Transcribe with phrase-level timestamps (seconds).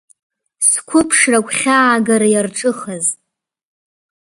[0.67, 3.05] Сқәыԥшра агәхьаагара иарҿыхаз…